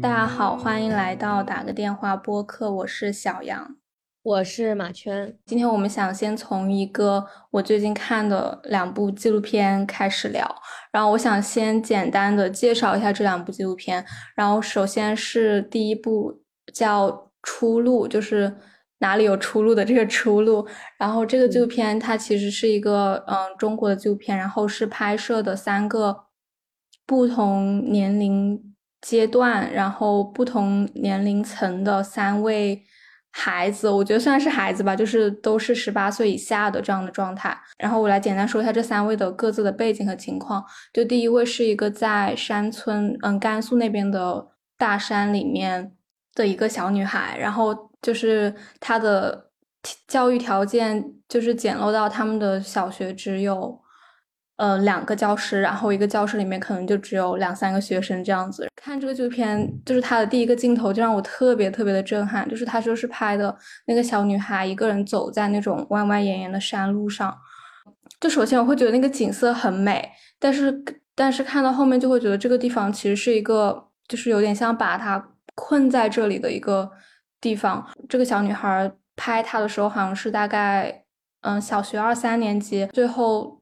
[0.00, 3.76] 大家好，欢迎来到打个电话播客，我是小杨，
[4.22, 5.36] 我是马圈。
[5.44, 10.48] 今天我们想先从一个我最近看的两部纪录片开始聊，
[10.92, 14.04] 然后我想先简单的介绍一下这两部纪录片。
[14.36, 16.42] 然后首先是第一部
[16.72, 17.10] 叫
[17.42, 18.56] 《出路》，就是
[18.98, 20.64] 哪里有出路的这个出路。
[20.96, 26.26] 然后这个纪录片它其实是一个嗯中国的纪录片，然后是拍摄的三个
[27.04, 28.67] 不同年龄。
[29.00, 32.82] 阶段，然后不同年龄层的三位
[33.30, 37.56] 孩子，我觉得算是孩子吧，就是都是十八岁以下的这样的状态。
[37.78, 40.64] 然后我来简单说一下这三位的各自的背景和情况。
[40.92, 45.92] 就第一位是一个在山村，嗯，甘肃那边的大山里面
[46.34, 49.50] 的一个小女孩，然后就是她的
[50.08, 53.80] 教育条件就是简陋到他们的小学只有。
[54.58, 58.68] 呃，两个教室，然后一个教室里面可能就只有两三个学生这样子。
[58.74, 67.32] 看这个纪录片，就是他的第一个镜头就让我特别特别的震撼，就是他说是拍的那个小女孩一个人走在那种弯弯延延的山路上。
[68.20, 70.10] 就首先我会觉得那个景色很美，
[70.40, 70.82] 但是
[71.14, 76.90] 但是看到后面就会觉得这个地方其实是一个，就是有点像把她困在这里的一个
[77.40, 77.86] 地方。
[78.08, 81.04] 这个小女孩拍她的时候好像是大概
[81.42, 83.57] 嗯小学二三年级，最后。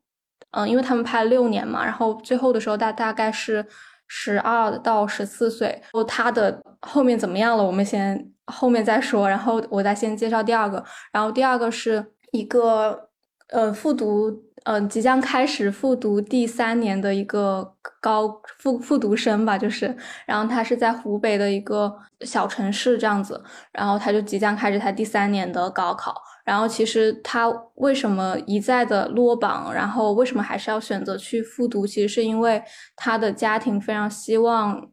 [0.57, 3.65] 嗯，因为他们拍了六年嘛，然后最后的时候大大概是
[4.07, 5.69] 十二到十四岁。
[5.69, 7.63] 然后他的后面怎么样了？
[7.63, 9.29] 我们先后面再说。
[9.29, 10.83] 然后我再先介绍第二个。
[11.13, 13.11] 然后第二个是一个
[13.51, 14.33] 呃复读，
[14.65, 19.95] 嗯，即将开始复读第三年的一个高复复读生吧，就是。
[20.25, 26.15] 然后他是在湖北的一个小城市这样子，然后他就即将开始他第三年的高考。
[26.47, 31.85] 然后其实他为什么一再的落榜，然后为什么还是要选择去复读？
[31.85, 32.63] 其实是因为
[32.95, 34.89] 他的家庭非常希望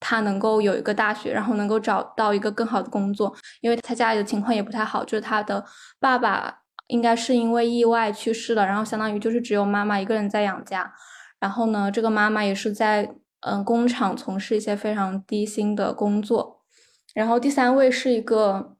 [0.00, 3.32] 他能够有一个大学，然后能够找到一个更好的工作。
[3.60, 5.64] 因为他家里的情况也不太好，就是他的
[6.00, 6.52] 爸爸
[6.88, 10.92] 应该是因为意外去世了，然后相当于就是只有妈妈一个人在养家。
[11.38, 16.62] 然后呢，这个妈妈也是在嗯工厂从事一些非常低薪的工作。
[17.14, 18.74] 然后第三位是一个。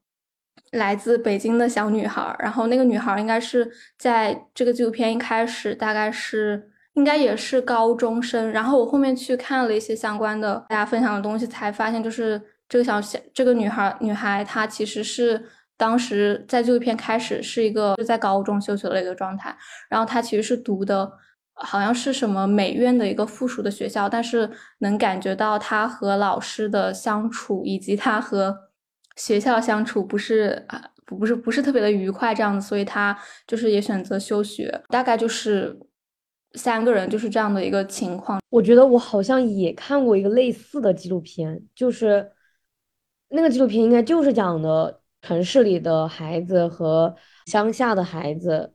[0.71, 8.51] 来自北京的小女孩，然后那个女孩应该是在这个纪录片一开始，大概是应该也是高中生。
[8.51, 15.43] 然后我后面去看了一些相关的大家分享的东西，才发现就是这个小小这个女孩女孩她其实是
[15.75, 19.55] 当时在纪录片开始是一个在高中休学的一个状态，
[19.89, 21.11] 然后她其实是读的
[21.53, 24.49] 好像是什么美院的一个附属的学校，但是
[24.79, 28.68] 能感觉到她和老师的相处以及她和。
[29.19, 33.15] 学校相处不是啊，不不是不是特别的愉快这样子，所以他
[33.45, 35.77] 就是也选择休学，大概就是
[36.53, 38.39] 三个人就是这样的一个情况。
[38.49, 42.31] 我觉得我好像也看过一个类似的纪录片，就是
[43.27, 47.13] 那个纪录片应该就是讲的城市里的孩子和
[47.45, 48.73] 乡下的孩子，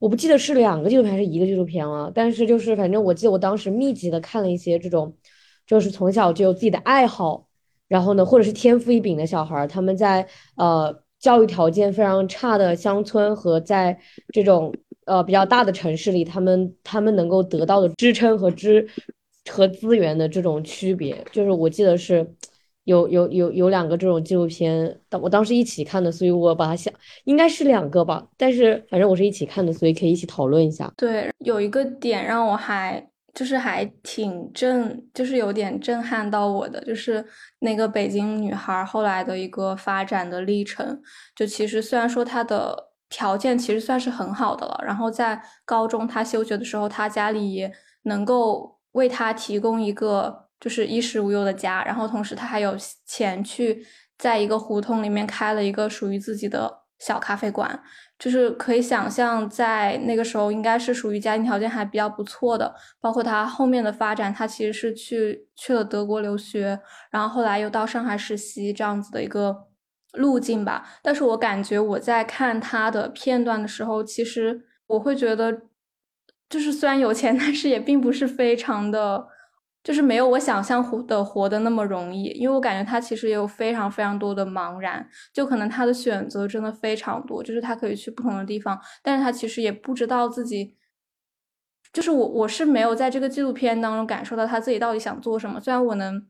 [0.00, 5.16] 我不记得是两个纪录片还是一个纪录片了，但是就是反正我记得我当时密集的看了一些这种，
[5.64, 7.45] 就是从小就有自己的爱好。
[7.88, 10.26] 然后呢，或者是天赋异禀的小孩，他们在
[10.56, 13.96] 呃教育条件非常差的乡村和在
[14.32, 14.74] 这种
[15.04, 18.88] 呃比较大的城市里，他们他们能够得到的支撑和支
[19.50, 22.28] 和资源的这种区别，就是我记得是
[22.84, 26.92] 有有有有两个这种纪录片，当我当时一起看的，所以我把它想
[27.24, 30.92] 应该是两个吧，但是反正我是一起看的，所以可以一起讨论一下。
[30.96, 33.08] 对，有一个点让我还。
[33.36, 37.22] 就是还挺震，就是有点震撼到我的，就是
[37.58, 41.02] 那个北京女孩后来的一个发展的历程。
[41.34, 47.70] 就其实虽然说她的条件其实算是很好的了，然后在高中她休学的时候，她家里也
[48.04, 53.86] 能够为她提供一个就是衣食无忧的家，然后同时她还有钱去
[54.16, 57.78] 在一个胡同里面开了一个属于自己的小咖啡馆。
[58.18, 62.74] 就是可以想象，在那个时候应该是属于家庭条件还比较不错的。
[63.00, 66.80] 包括他后面的发展，他其实是去去了德国留学，
[67.10, 69.54] 然后后来又到上海实习这样子的一个
[70.12, 70.84] 路径吧。
[71.02, 75.62] 但是我感觉我在看他的片段的时候，其实我会觉得，
[76.48, 79.26] 就是虽然有钱， 但是也并不是非常的。
[79.86, 90.76] 就是没有我想象活的活的那么容易，因为我感觉他其实也有非常非常多的茫然，就可能他的选择真的非常多，就是他可以去不同的地方，但是他其实也不知道自己，
[91.92, 95.60] 就是我我是没有在这个纪录片当中感受到他自己到底想做什么。
[95.60, 96.26] 虽然我能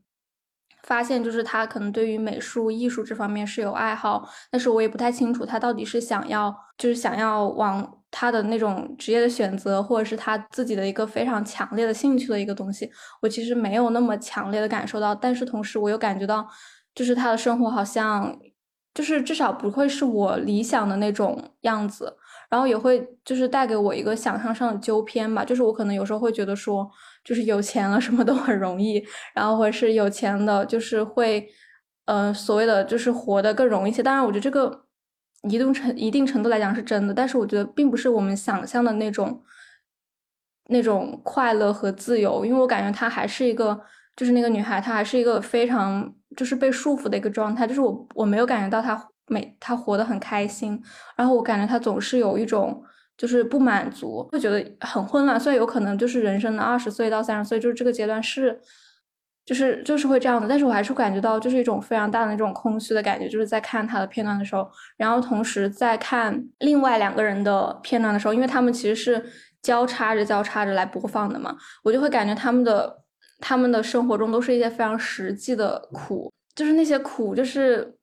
[0.82, 15.14] 发现，就是他可能对于美术艺术这方面是有爱好，但是我也不太清楚他到底是想要，就是想要往他的那种职业的选择，或者是他自己的一个非常强烈的兴趣的一个东西，我其实没有那么强烈的感受到。
[15.14, 16.46] 但是同时，我又感觉到，
[16.94, 18.38] 就是他的生活好像，
[18.94, 22.16] 就是至少不会是我理想的那种样子。
[22.48, 26.88] 然后也会就是带给我一个想象上的纠偏吧，就是我可能有时候会觉得说，
[27.24, 29.04] 就是有钱了什么都很容易，
[29.34, 31.44] 然后或者是有钱的，就是会，
[32.04, 34.00] 呃，所谓的就是活得更容易一些。
[34.00, 34.85] 当然，我觉得这个
[35.48, 39.42] 一定程一定程度来讲是真的，但是我觉得并不是我们想象的那种
[40.68, 43.80] 那种快乐和自由，因为我感觉她还是一个，
[44.16, 49.08] 就是那个女孩，她还是一个非常就是被束缚的一个状态，就是我我没有感觉到她。
[49.28, 50.80] 每她活得很开心，
[51.16, 52.80] 然后我感觉他总是有一种
[53.18, 55.40] 就是不满足，会觉得很混乱。
[55.40, 58.56] 所以有可能就是人生的二十岁到三十岁，就是这个阶段是，
[59.46, 60.46] 就是就是会这样的。
[60.46, 69.24] 但是我还是感觉到就是一种非常大的那种空虚的感觉，就是在看他的片段的时候，然后同时在看另外两个人的片段的时候，因为他们其实是
[69.62, 73.02] 交叉着交叉着来播放的嘛，我就会感觉他们的
[73.38, 77.94] 他们的生活中都是一些非常实际的苦，就是那些苦就是。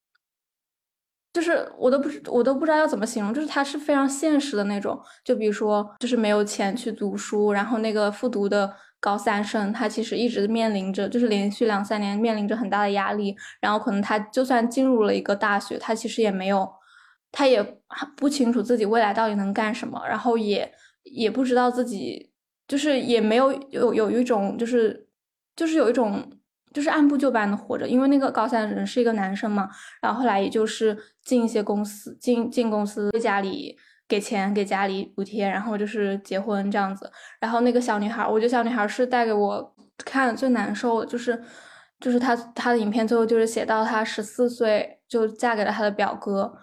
[1.33, 5.01] 就是我都不知我都不知道要怎么形容，就是他是非常现实的那种。
[5.25, 8.71] 就比如说，就是没有钱去读书，然后那个复读的
[9.03, 13.35] 高三生，他其实一直面临着，就是连续两三年面临着很大的压力。
[13.59, 16.65] 然后可能他就算进入了一个大学，他其实也没有，
[17.29, 17.61] 他也
[18.15, 20.71] 不清楚自己未来到底能干什么，然后也
[21.03, 22.31] 也不知道自己，
[22.65, 25.07] 就是也没有有有一种就是
[25.57, 26.25] 就是有一种。
[26.73, 29.69] 就是按部就班的活着，因为那个高三的人是一个男生嘛，
[30.01, 33.77] 然后后来也就是进一些公司，进进公司家里
[34.07, 37.11] 给钱，给家里补贴，然后就是结婚这样子。
[37.39, 41.41] 然后那个小女孩，我觉得小女孩是带给我看最难受的，就是
[41.99, 46.53] 就是她她的影片最后就是写到她十四岁就嫁给了她的表哥，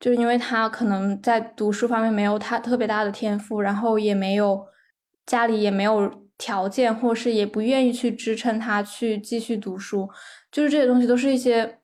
[0.00, 4.66] 就是因为她可能在读书方面没有她特别大的天赋，然后也没有
[5.26, 6.22] 家里也没有。
[6.36, 10.10] 条件，或是也不愿意去支撑她去继续读书，
[10.50, 11.78] 就是这些东西都是一些，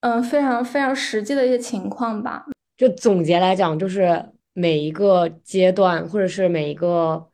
[0.00, 2.44] 嗯，非常非常实际的一些情况吧。
[2.82, 7.28] 就总结来讲，就是每一个阶段，或者是每一个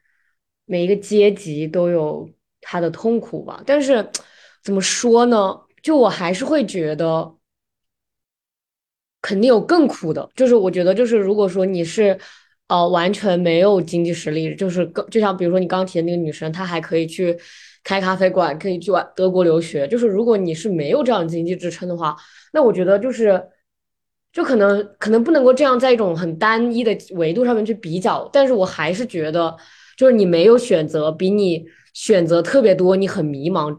[0.67, 2.29] 每一个阶级都有
[2.61, 3.63] 他的痛苦吧。
[3.65, 4.07] 但是
[4.63, 5.59] 怎么说呢？
[5.83, 7.35] 就我还是会觉得，
[9.23, 10.29] 肯定有更苦的。
[10.37, 12.19] 就是我觉得，就是如果说你是。
[12.71, 17.35] 呃，完全没有经济实力，就是更就像比如说你刚提的那个女生，她还可以去
[17.83, 19.89] 开咖啡馆，可以去往德国留学。
[19.89, 22.15] 就是如果你是没有这样经济支撑的话，
[22.53, 23.43] 那我觉得就是，
[24.39, 28.31] 就可能可能不能够这样在一种很单一的维度上面去比较。
[28.33, 29.53] 但是我还是觉得，
[29.97, 33.77] 就是你没有选择，比你选择特别多，你很迷茫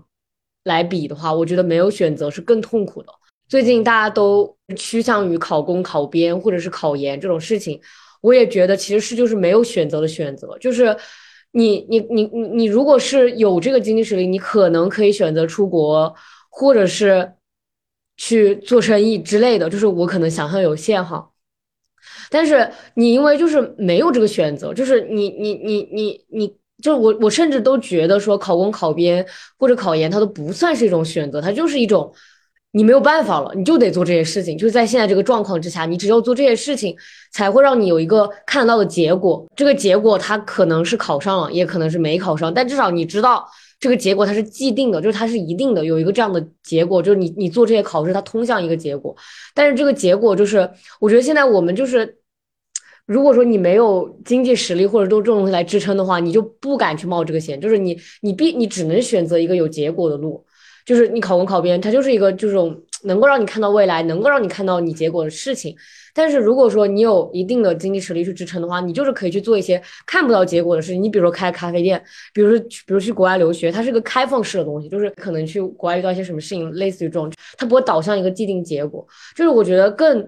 [0.65, 3.07] 来比的话，我觉得没有选择是更痛苦的。
[3.47, 7.79] 最近大家都趋向于考公、考编或者是考研这种事情。
[8.19, 10.93] 我也觉得其实是就是没有选择的选择，就是
[11.53, 16.13] 你你你你你如果是有这个经济实力，你可能可以选择出国，
[16.49, 17.31] 或者是
[18.19, 19.67] 去做生意之类的。
[19.67, 21.27] 就是我可能想象有限哈，
[22.29, 29.25] 但是你因为就是没有这个选择，就是你你你你你，就我我甚至都觉得说考公考编
[29.57, 32.13] 或者考研，它都不算是一种选择，它就是一种。
[32.71, 34.55] 你没有办法了，你就得做这些事情。
[34.55, 36.95] 就是在现在这个状况之下，你只有做这些事情，
[37.31, 39.43] 才会让你有一个看得到的结果。
[39.55, 43.43] 这个结果它可能是考上了，也可能是没考上，但至少你知道
[43.79, 49.15] 这个结果它是既定的，就是它是一定的，有一个这样的结果，就是你你做这些考试，它通向一个结果。
[49.53, 52.17] 但是这个结果就是，我觉得现在我们就是，
[53.05, 60.45] 如果说你没有经济实力或者都这种东西来支撑的话，你就不敢去冒这个险，就是你你必你只能选择一个有结果的路。
[60.85, 65.75] 就是你考公考编，它就是一个这种能够让你看到未来，能够让你看到你结果的事情。
[66.13, 71.01] 但是如果说你有一定的经济实力去支撑的话，你就是可以去做一些看不到结果的事情。
[71.01, 72.01] 你比如说开咖啡店，
[72.33, 79.05] 比如说比如去国外留学，它是个开放式的东西，就是可能去国外遇到一些什么事情，类似于这种，它不会导向一个既定结果。
[79.35, 80.27] 就是我觉得更。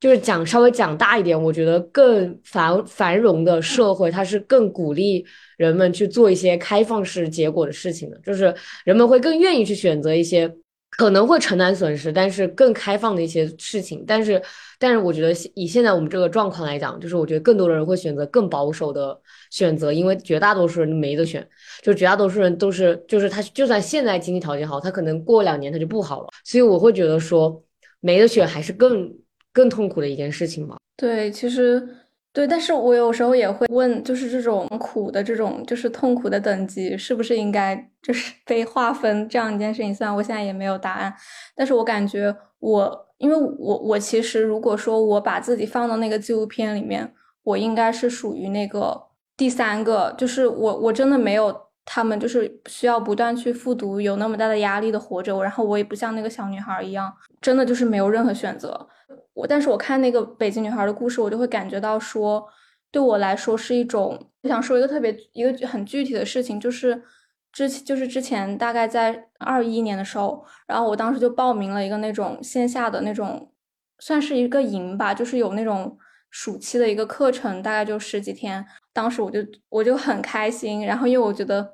[0.00, 5.24] 就是讲稍微讲大一点，我觉得更繁繁荣的社会，它是更鼓励
[5.56, 8.18] 人们去做一些开放式结果的事情的。
[8.24, 8.52] 就是
[8.84, 10.52] 人们会更愿意去选择一些
[10.96, 14.04] 可能会承担损失，但是更开放的一些事情。
[14.06, 14.40] 但是，
[14.78, 19.18] 但是我觉得以现在我们这个状况来讲，就是我觉得更多的人会选择更保守的
[19.50, 21.46] 选择，因为绝大多数人没得选，
[21.82, 26.28] 就绝大多数人都是，就是他就算现在经济条件好，他可能过两年他就不好了。
[26.44, 27.62] 所以我会觉得说
[28.00, 29.12] 没得选还是更。
[29.54, 30.78] 更痛苦的一件事情嘛？
[30.96, 31.86] 对，其实
[32.32, 39.94] 对，但是我有时候也会问，就是这种苦的这种，就是痛苦的等级，是不是应该就是 被划分这样一件事情？
[39.94, 41.14] 虽然我现在也没有答案，
[41.54, 47.12] 但是我感觉我，因为我我其实如果说我把自己放到那个纪录片里面，
[47.42, 58.88] 我应该是属于那个第三个，就是我我真的没有他们就是需要不断去复读，有那么大的压力的活着，然后我也不像那个小女孩一样，真的就是没有任何选择。
[59.34, 62.46] 我但是我看那个北京女孩的故事，我就会感觉到说，
[62.90, 67.02] 对我来说是一种，我想说一个特别一个很具体的事情，就是
[67.50, 73.50] 之就是之前大概在二一年的时候，然后我当时就报名了一个那种线下的那种，
[73.98, 75.98] 算是一个营吧，就是有那种
[76.30, 78.64] 暑期的一个课程，大概就十几天。
[78.92, 81.68] 当时我就我就很开心，然后因为我觉得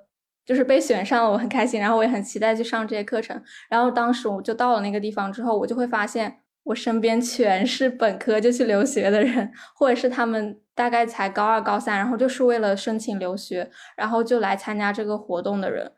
[0.44, 3.42] 就是被选上了，我很开心，然后我也很期待去上这些课程。
[3.68, 6.40] 然后当时我就到了那个地方之后，我就会发现。
[6.64, 15.90] 我身边全是本科就去留学的人，或者是他们大概才高二、高三，然后就是为了申请留学，然后就来参加这个活动的人。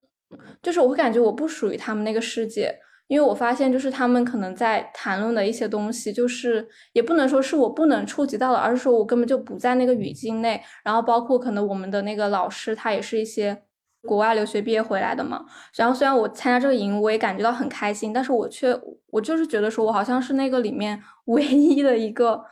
[0.63, 2.73] 就是我会感觉我不属于他们那个世界，
[3.11, 10.63] 因为我发现就是他们可能在谈论的一些东西，就是也不能说是我不能触及到的，而是说我根本就不在那个语境内。
[10.85, 13.65] 然后包括可能我们的那个老师，他也是一些。
[14.03, 15.45] 国外留学毕业回来的嘛，
[15.77, 18.75] 然后虽然我参加这个营，我也感觉到很开心，但是我却
[19.09, 22.43] 我就是觉得说，我好像是那个里面唯一的一个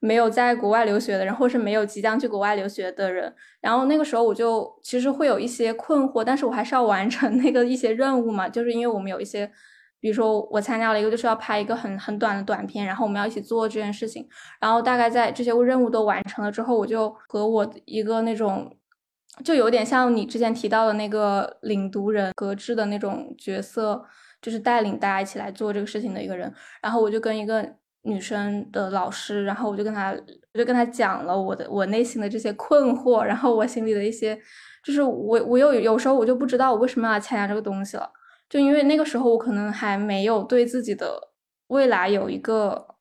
[0.00, 3.32] 没有在国外留学的人，或是没有即将去国外留学的人。
[3.60, 9.48] 然后那个时候我就其实会有一些困惑，但是我还是要完成 那个一些任务嘛，就是因为我们有一些，
[10.00, 14.26] 比如说我参加了一个就是要拍一个很很短的短片，然后我们要一起做这件事情，
[14.60, 18.76] 然后大概在这些任务都完成了之后，我就和我一个那种。
[19.44, 24.02] 就有点像你之前提到的那个领读人格致的那种角色，
[24.40, 26.50] 就是带领大家一起来做这个事情的一个人。
[26.80, 27.62] 然后我就跟一个
[28.04, 30.10] 女生的老师，然后我就跟他，
[30.54, 34.34] 我就跟他讲了我的我内心的这些困惑，然后我心里的一些，
[34.82, 38.10] 就是我我有有时候我就不知道我为什么要参加这个东西了，
[38.48, 41.32] 就因为那个时候我可能还没有对自己的
[41.68, 42.94] 未来有一个。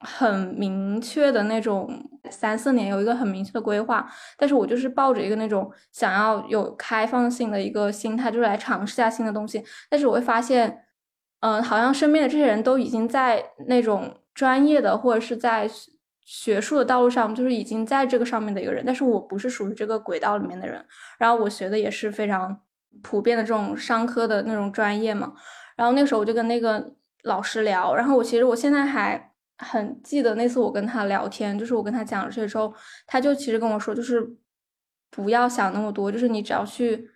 [0.00, 9.60] 很明确的那种三四年有一个很明确的规划，但是我就是抱着一个那种想要有开放性的一个心态，就是来尝试一下新的东西。
[9.90, 10.84] 但是我会发现，
[11.40, 15.68] 嗯，好像身边的这些人都已经在那种专业的或者是在
[16.24, 18.84] 学术的道路上，就是已经在这个上面的一个人。
[18.86, 20.86] 但是我不是属于这个轨道里面的人。
[21.18, 22.60] 然后我学的也是非常
[23.02, 25.32] 普遍的这种商科的那种专业嘛。
[25.76, 29.24] 然后那个时候我就跟那个老师聊，然后我其实我现在还。
[29.60, 32.72] 很记得那次我跟他聊天，就是我跟他讲了这些之后，
[33.08, 34.24] 他就其实跟我说，就是
[35.10, 37.10] 不要想那么多，就是你只要去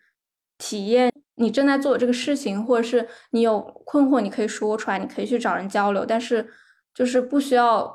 [0.58, 6.44] 体验你正在做的这个事情，或者是你有困惑，你可以说出来，你可以去找人交流，但是
[6.92, 7.88] 就是不需要，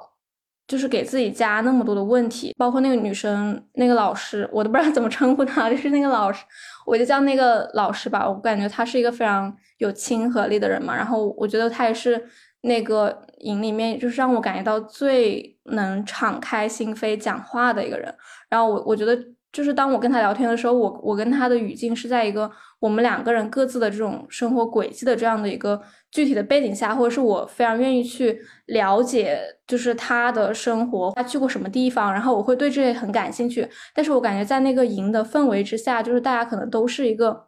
[0.66, 2.56] 就是给自己加那么多的问题。
[2.58, 6.46] 包括那个女生，那个老师，我都不知道怎么称呼她，就是那个老师，
[6.88, 8.28] 我就叫那个老师吧。
[8.28, 12.28] 我感觉他是一个非常有亲和力的人嘛，然后我觉得他也是。
[12.62, 18.14] 那个营里面，就是让我感觉到最能敞开心扉讲话的一个人。
[18.50, 19.16] 然后我我觉得，
[19.58, 22.48] 就是当我跟他聊天的时候，我我跟他的语境是在一个
[22.80, 33.68] 我们两个人各自的这种生活轨迹的这样的一个具体的背景下，或者是我非常愿意去了解，就是他的生活，他去过什么地方，然后我会对这些很感兴趣。
[33.96, 37.48] 但是我感觉在那个营的氛围之下，就是大家可能都是一个，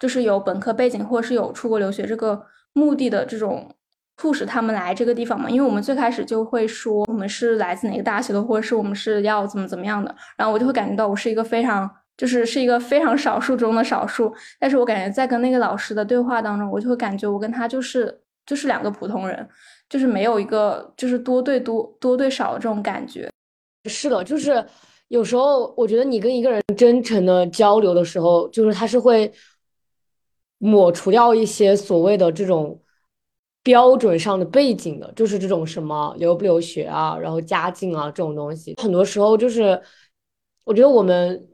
[0.00, 3.70] 就是有本科背景或者是有出国留学这个目的的这种。
[4.20, 5.48] 促使他们来这个地方嘛？
[5.48, 10.14] 因为我们最开始就会说我们是来自哪个大学的，或者是我们是要怎么怎么样的。
[10.36, 14.30] 然后我就会感觉到我是一个非常，就是是一个非常少数中的少数。
[14.58, 19.48] 但是我感觉在跟那个老师的对话当中，我就会感觉我跟他就是就是两个普通人，
[19.88, 23.30] 就是没有一个就是多对多多对少的这种感觉。
[23.88, 24.62] 是的，就是
[25.08, 29.32] 有时候我觉得你跟一个人真诚的交流的时候，就是他是会
[30.58, 32.78] 抹除掉一些所谓的这种。
[33.62, 39.80] 标准上的背景的，就是这种什么留不留学啊，然后家境啊这种东西，很多时候就是，
[40.64, 41.46] 我觉得我们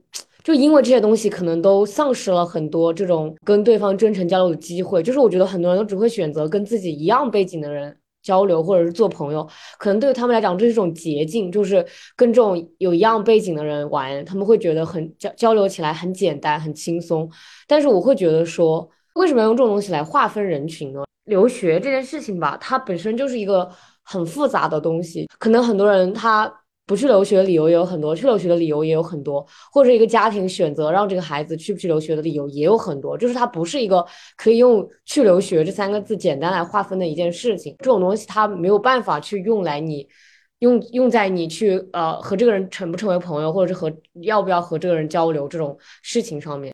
[0.44, 5.02] 就因为这些东西，可能都丧失了很多这种跟对方真诚交流的机会。
[5.02, 9.44] 就是我觉得很多人都只会选择跟自己一样背景的人交流，或者是做朋友。
[9.78, 11.84] 可能对于他们来讲，这是一种捷径，就是
[12.14, 17.28] 跟这种有一样背景的人玩，他们会觉得很交交流起来很简单、很轻松。
[17.66, 21.02] 但是我会觉得说，为什么要用这种东西来划分人群呢？
[21.26, 23.71] 留学这件事情吧，它本身就是一个
[24.02, 25.28] 很复杂的东西。
[25.38, 26.52] 可能很多人他
[26.87, 33.18] 不去留学的理由也有很多，去留学的理由也有很多，或者一个家庭选择让这个孩子去不去留学的理由也有很多。
[33.18, 34.06] 就是它不是一个
[34.37, 37.75] 可以用“去留学”这三个字简单来划分的一件事情。
[37.80, 40.06] 这种东西它没有办法去用来你
[40.61, 43.92] 用用在你去呃和这个人成不成为朋友，或者是和
[44.23, 46.73] 要不要和这个人交流这种事情上面。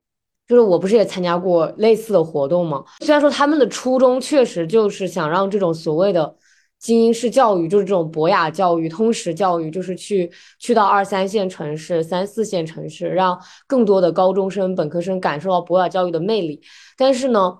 [0.48, 2.84] 就是我不是也参加过类似的活动吗？
[3.00, 6.36] 虽然说他们的初衷确实就是想让这种所谓的
[6.78, 16.60] 精英式教育，就是这种博雅教育、通识教育，就是去去到二三线城市、三四线城市，让更多的高中生、本科生感受到博雅教育的魅力。
[16.98, 17.58] 但是呢，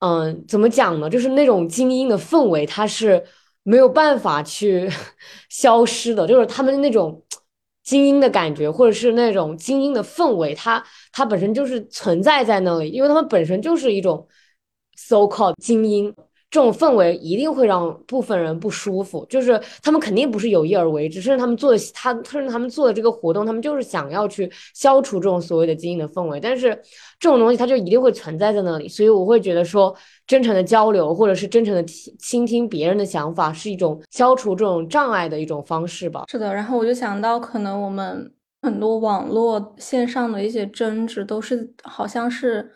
[0.00, 1.08] 嗯，怎么讲呢？
[1.08, 3.24] 就是那种精英的氛围，它是
[3.62, 4.90] 没有办法去
[5.48, 7.22] 消失的，就是他们那种。
[7.90, 10.80] 精英的感觉，或者是那种精英的氛围，它
[11.10, 14.28] 它本身就是存在在那里，因为他们本身就是一种
[14.94, 16.14] so called 精英。
[16.50, 26.40] 这种氛围一定会让部分人不舒服，就是他们肯定不是有意而为之，甚至他们做的他甚至他们做的这个活动，他们就是想要去消除这种所谓的精英的氛围。
[26.40, 26.70] 但是
[27.20, 29.94] 这种东西它就一定会存在在那里，所以我会觉得说，
[30.26, 36.24] 真诚的交流或者是真诚的倾听别人的想法，是一种消除这种障碍的一种方式吧。
[36.28, 38.28] 是的，然后我就想到，可能我们
[38.62, 42.72] 很多网络线上的一些争执，都是好像是。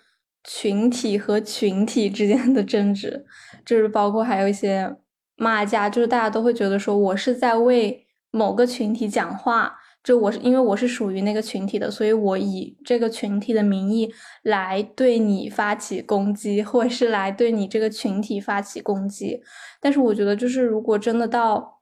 [0.46, 3.24] 群体和群体之间的争执，
[3.64, 4.94] 就是包括还有一些
[5.36, 19.42] 骂架，就是大家都会觉得说我是在为某个群体讲话，就我是因为我是属于那个群体的，所以我以这个群体的名义来对你发起攻击，或者是来对你这个群体发起攻击。
[19.80, 21.80] 但是我觉得，就是如果真的到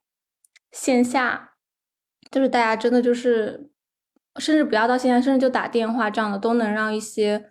[0.70, 1.54] 线下，
[2.30, 3.70] 就是大家真的就是，
[4.36, 7.46] 甚至不要到线下，甚至就打电话这样的，都能让一些。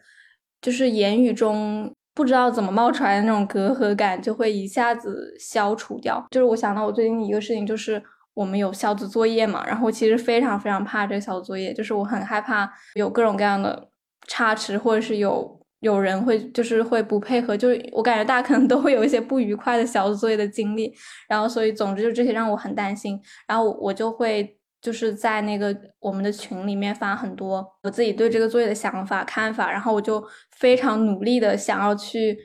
[0.61, 6.23] 就是言语中不知道怎么冒出来的那种隔阂感，就会一下子消除掉。
[6.29, 8.01] 就是我想到我最近一个事情，就是
[8.33, 13.89] 我们有小组作业嘛，然后其实非常非常怕这个小组作业，就是我很害怕有各种各样的
[14.27, 20.93] 差池，或者是有有人会就是会不配合，就是我感觉大家可能都会有一些不愉快的小组作业的经历，
[21.27, 24.57] 然后所以总之就这些让我很担心，然后我就会。
[24.81, 30.21] 就是在那个我们的群里面发很多我自己对这个作业的想法看法，然后我就
[30.51, 32.35] 非常努力的想要去，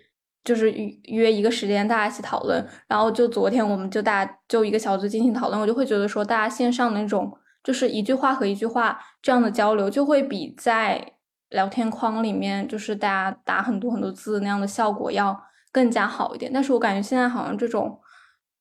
[0.45, 0.71] 就是
[1.05, 2.63] 约一个时间大家一起讨论。
[2.87, 7.33] 然后就昨天我们就大家就一个小组进行讨论，我就会觉得说大家线上的那种
[7.65, 11.13] 就是一句话和一句话这样的交流，就会比在
[11.49, 15.35] 聊天框里面就是大家打很多很多字那样的效果要
[15.73, 16.51] 更加好一点。
[16.53, 17.99] 但是我感觉现在好像这种。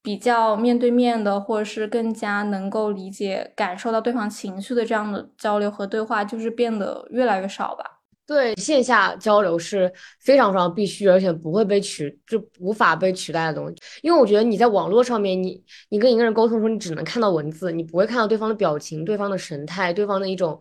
[0.06, 7.84] 比较面对面的，或者是更加能够理解、感受到对方情绪的这样的交流和对话，就是变得越来越少吧。
[8.24, 13.74] 对，线下交流是非常非常必须，而且不会被取，就无法被取代的东西。
[14.00, 20.56] 因为我觉得你在网络上面，你你跟一个人沟通的时候，你只能看到文字，你不会看到对方的表情、对方的神态、对方的一种。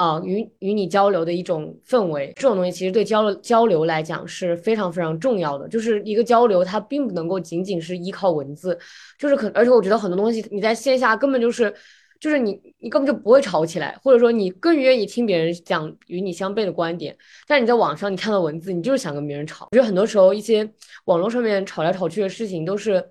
[0.00, 5.68] 啊，与与你交流的一种氛围，这种东西其实对交流交流来讲是非常非常重要的。
[5.68, 8.78] 就是一个交流，它并不能够仅仅是依靠文字，
[9.18, 11.70] 就是可，而且我觉得很多东西你在线下根本就是，
[12.18, 17.14] 就是你你根本就不会吵起来，或者说你更愿意听别人讲与你相悖的观点。
[17.46, 19.68] 但你在网上你看到文字，你就是想跟别人吵。
[19.70, 20.66] 我觉得很多时候一些
[21.04, 23.04] 网络上面吵来吵去的事情都是。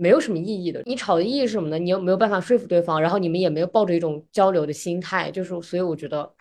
[0.00, 1.78] 没有什么意义的，你吵的意义是什么呢？
[1.78, 6.32] 你又没有办法说服对方，然后你们也没有抱着一种交流的心态，就是所以我觉得，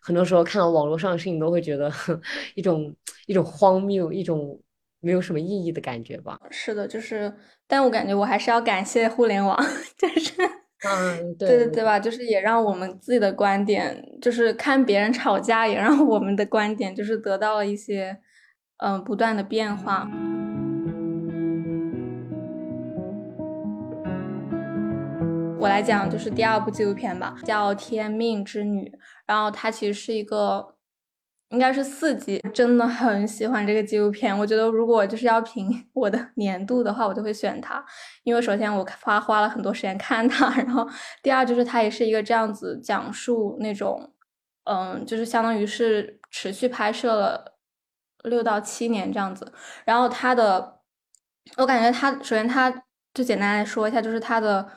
[0.00, 1.92] 很多时候看到网络上的事情都会觉得
[2.56, 2.92] 一种
[3.26, 4.58] 一种荒谬，一种
[5.00, 6.40] 没有什么意义的感觉吧。
[6.50, 7.30] 是的，就是，
[7.68, 9.56] 但我感觉我还是要感谢互联网，
[9.98, 10.32] 就是，
[10.88, 12.00] 嗯，对对对吧？
[12.00, 18.16] 就是也让我们自己的观点，就是看别人吵架，也让我们的观点就是得到了一些，
[18.78, 20.10] 嗯，不断的变化。
[25.62, 28.88] 我来讲，就是第二部纪录片吧，叫《天命之女》，
[29.24, 30.74] 然后它其实是一个，
[31.50, 34.36] 应该是四集，真的很喜欢这个纪录片。
[34.36, 37.80] 我觉得如果就是要评 我的年度的话，我就会选它，
[38.24, 40.84] 因为首先我花花了很多时间看它， 然后
[41.22, 44.12] 第二就是它也是一个这样子讲述那种，
[44.64, 47.56] 嗯，就是相当于是持续拍摄了
[48.24, 49.52] 六到七年这样子，
[49.84, 50.80] 然后它的，
[51.56, 52.68] 我感觉它首先它
[53.14, 54.68] 就简单来说一下，就是它的。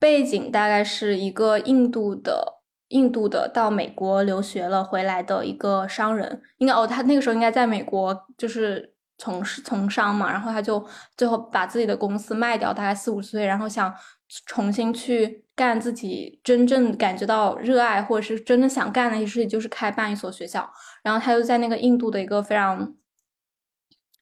[0.00, 10.84] 背景大概是一个印度的印度的到美国留学了回来的一个商人，应该哦，他那个时候应该在美国就是从事从商嘛，然后他就
[11.16, 13.94] 最后把自己的公司卖掉，大概四五十岁，然后想
[14.46, 20.68] 重新去干自己真正感觉到热爱或者是真的想干的一些事情，就是开办一所学校，
[21.02, 22.94] 然后他就在那个印度的一个非常。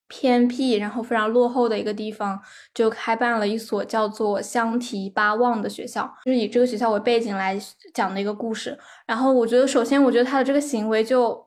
[0.08, 2.40] 偏僻，然后非常落后的一个地方，
[2.74, 7.58] 就开办了一所叫做香提巴旺的学校，就是以这个学校为背景来
[7.92, 8.76] 讲的一个故事。
[9.06, 11.46] 然后我觉得，首先我觉得他的这个行为就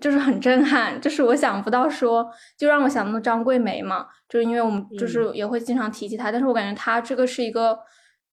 [0.00, 7.78] 就是很震撼，就是我想不到说，就让我想到张桂梅嘛，就是因为我们就是也会经常提起她，但是我感觉他这个是一个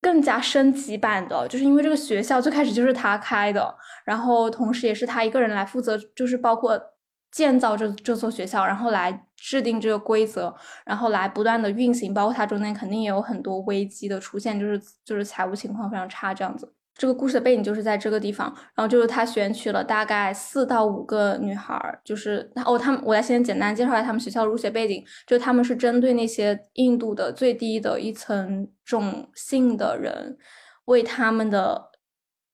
[0.01, 3.75] 更加升级版的，就是因为这个学校最开始就是他开的，
[4.05, 6.81] 然后同时也是他一个人来负责，就是包括。
[7.31, 10.53] 建造这这所学校，然后来制定这个规则，
[10.85, 16.73] 然后来不断的运行，包括它中间肯定也有很多危机的出现，就是就是财务情况非常差这样子。
[16.95, 30.35] 这个故事的背景就是在这个地方，然后就是他选取了大概四到五个女孩，就是哦，他们我来先简单介绍一下他们学校的入学背景，就他们是针对那些印度的最低的一层种姓的人，
[30.85, 31.79] 为他们的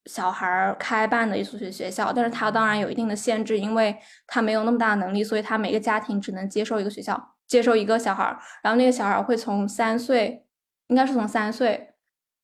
[0.06, 8.24] 小孩开办的一所学学校，但是他当然有一定的限制，因为他没有那么大的能力，所以他每个家庭只能接受一个学校，接受一个小孩，
[8.62, 10.46] 然后那个小孩会从三岁，
[10.88, 11.90] 应该是从三岁。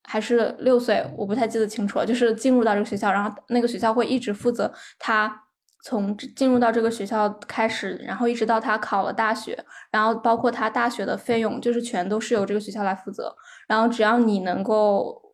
[0.05, 2.05] 还是六岁，我不太记得清楚了。
[2.05, 5.43] 就是进入到这个学校，然后那个学校会一直负责他
[5.83, 13.35] 从进入到这个学校开始，然后一直到他考了大学，然后包括他大学的费用，就是全都是由这个学校来负责。
[13.67, 15.28] 然后只要你能够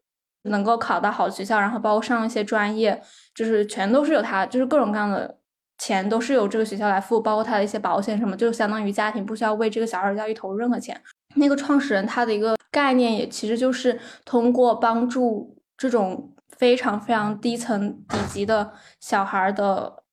[0.45, 3.01] 能够考到好学校，然后包括上一些专业，
[3.34, 5.38] 就是全都是由他，就是各种各样的
[5.77, 10.99] 钱都是由这个学校来付，包括他的一些保险什么，就相当于家庭不需要为这个小孩教育投入任何钱。
[11.36, 20.03] 那个创始人他的一个概念也其实就是通过帮助这种非常非常低层底级的小孩的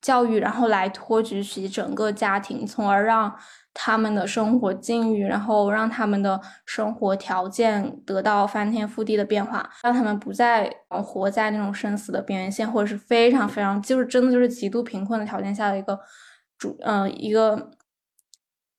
[0.00, 3.34] 教育，然后来托举起整个家庭，从而让
[3.74, 15.98] 他们的生活境遇，然后让他们的生活条件得到翻天覆地的变化，让他们不再活在那种生死的边缘线，或者是非常非常就是真的就是极度贫困的条件下的一个
[16.56, 17.72] 主嗯一个。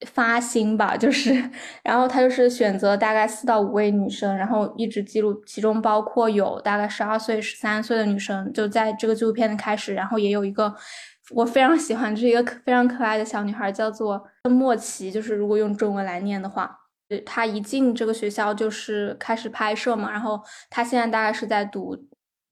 [0.05, 1.33] 发心吧，就是，
[1.81, 10.75] 然后他就是选择大概四到五位女生，然后一直记录，其中包括有大概十二岁、十三岁的女生，就在这个纪录片的开始，然后也有一个
[11.31, 16.79] 我非常喜欢，这是一个非常可爱的小女孩，叫做莫奇，就是如果用中文来念的话，
[17.25, 21.97] 她一进这个学校就是开始拍摄嘛，然后她现在大概是在读。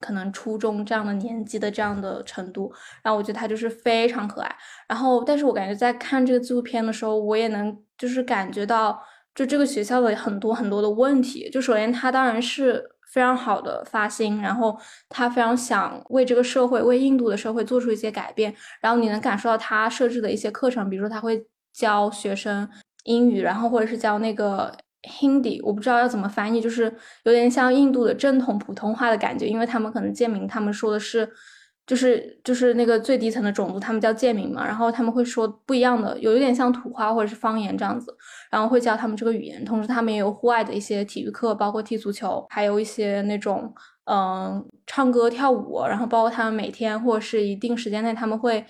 [0.00, 2.70] 可能初中这样的年纪的这样的程度，
[3.02, 4.56] 然后我觉得她就是非常可爱。
[4.86, 9.00] 然后，但是我感觉在看这个纪录片的时候，我也能就是感觉到，
[9.34, 11.48] 就这个学校的很多很多的问题。
[11.48, 12.84] 就首先，她当然是
[13.14, 14.76] 非常好的发心，然后
[15.08, 18.54] 他非常想为这个社会、为印度的社会做出一些改变。
[18.82, 22.68] 然后你能感受到他设置的一些课程，比如说他会教学生
[23.04, 24.76] 英语，然后或者是教那个。
[25.06, 26.84] Hindi 我不知道要怎么翻译，就是
[27.24, 31.30] 有点像印度的正统普通话的感觉，因为他们可能建明，他们说的是，
[31.86, 38.16] 就是就是那个最低层的种族，他们叫贱民嘛，然后他们会说不一样的，有一点像土话或者是方言这样子，
[38.50, 48.64] 然后会教他们这个语言，同时他们也有户外的一些体育课，包括踢足球，还有一些那种嗯唱歌跳舞，然后包括他们每天或者是一定时间内他们会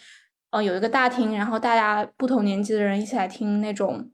[0.51, 4.11] 嗯有一个大厅，然后大家不同年纪的人一起来听那种。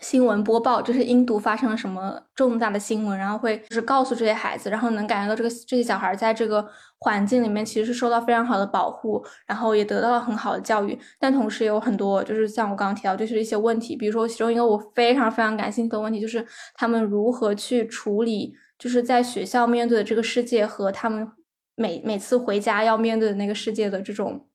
[0.00, 6.66] 新闻播报就是印度发生了什么重大的新闻，然后会就是告诉这些孩子，然后能感觉到这个这些小孩在这个
[7.00, 10.98] 环境里面其实是受到非常好的保护，然后也得到了很好的教育。
[11.18, 21.26] 但同时也有很多就是像我刚刚提到，就是一些问题，比如说其中一个我非常非常感兴趣的问题，就是他们如何去处理就是在学校面对的这个世界和他们
[21.74, 24.46] 每每次回家要面对的那个世界的这种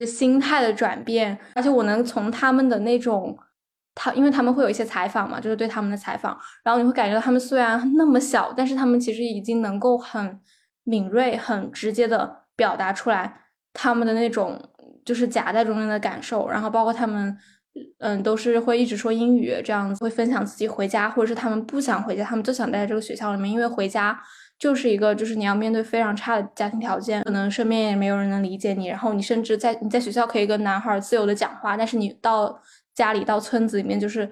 [0.00, 3.38] 心态的转变，而且我能从他们的那种。
[3.96, 10.40] 他因为他们会有一些采访嘛，就是对他们的采访，然后你会感觉到他们虽然那么小，但是他们其实已经能够很
[10.84, 13.40] 敏锐、很直接的表达出来
[13.72, 14.60] 他们的那种
[15.04, 17.36] 就是夹在中间的感受，然后包括他们，
[17.98, 24.18] 嗯，都是会一直说英语这样子，会分享自己回家，或者是他们不想回家，他们就想待在这个学校里面，因为回家
[24.58, 32.62] 就是一个就是你要面对非常差的家庭条件，可能身边也没有人能理解你，然后你甚至在你在学校可以跟男孩自由的讲话，但是你到
[32.94, 34.30] 家里到村子里面，就是，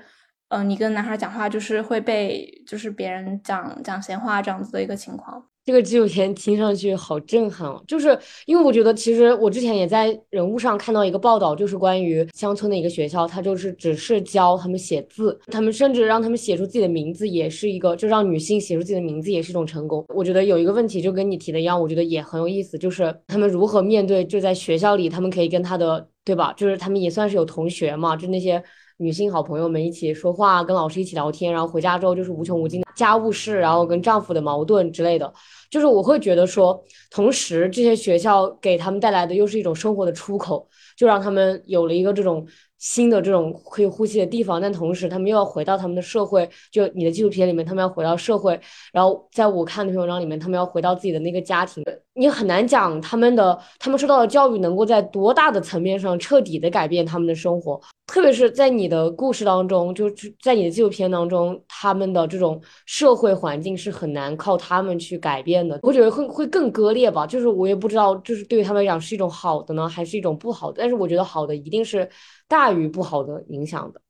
[0.49, 5.45] 嗯，你跟男孩讲话，就是会被，就是别人讲讲闲话这样子的一个情况。
[5.65, 20.05] 这个纪录片听上去好震撼哦，就是因为我觉得，其实我之前也在人物上看到一个报道，就是关于乡村的一个学校，他就是只是教他们写字，他们甚至让他们写出自己的名字，也是一个，就让女性写出自己的名字，也是一种成功。
[20.09, 26.53] 我觉得有一个问题，就跟你提的一样，我觉得也很有意思，就是他们如何面对，就在学校里，他们可以跟他的，对吧？
[26.55, 28.61] 就是他们也算是有同学嘛，就那些
[29.03, 35.31] 女性好朋友们一起说话，跟老师一起聊天，然后回家之后就是无穷无尽的家务事，然后跟丈夫的矛盾之类的。
[35.69, 42.47] 就是我会觉得说，同时这些学校给他们带来的又是一种生活的出口，就让他们有了一个这种
[42.79, 44.61] 新的这种可以呼吸的地方。
[44.61, 46.49] 但同时，他们又要回到他们的社会。
[46.71, 48.61] 就你的纪录片里面，他们要回到社会，
[48.93, 51.83] 然后在我看的篇文章里面，他们要回到自己的那个家庭。
[52.15, 57.81] 你很难讲他们的他们受到的教育能够在多大的层面上彻底的改变他们的生活。
[58.07, 65.79] 特别是在你的故事当中，就是在你的纪录片当中，他们的这种社会环境是很难靠他们去改变的。
[65.83, 67.27] 我觉得会会更割裂吧。
[67.27, 70.77] 就是我也不知道，就是对于他们来讲是一种好的呢，还是一种不好的。
[70.81, 72.07] 但是我觉得好的一定是
[72.47, 74.01] 大于不好的影响的。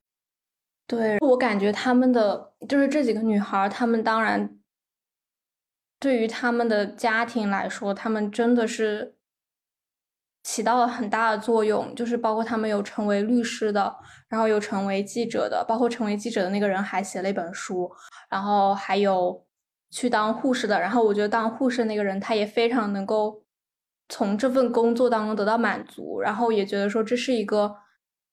[0.88, 4.58] 对我感觉他们的就是这几个女孩，她们当然
[6.00, 9.14] 对于他们的家庭来说，他们真的是。
[10.42, 13.94] 起到了很大的作用，就是包括他们有成为律师的，
[14.28, 17.90] 然后有成为记者的，包括成为记者的那个人还写了一本书，
[18.28, 19.46] 然后还有
[19.90, 20.80] 去当护士的。
[20.80, 23.44] 然后我觉得当护士那个人他也非常能够
[24.08, 27.76] 从这份工作当中得到满足，然后也觉得说这是一个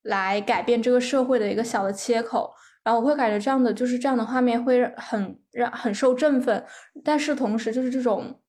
[0.01, 2.51] 来改变这个社会的一个小的切口。
[2.83, 6.65] 然后我会感觉这样的就是这样的画面会很让很受振奋，
[7.03, 8.39] 但是同时就是这种。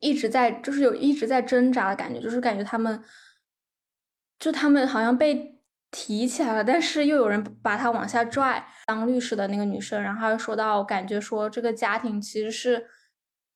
[0.00, 3.02] 一直在，就是有一直在挣扎的感觉，就是感觉他们，
[4.38, 8.66] 就他们好像被提起来了，但是又有人把他往下拽。
[8.86, 12.86] 当律师的那个女生，然后说到，感觉说这个家庭其实是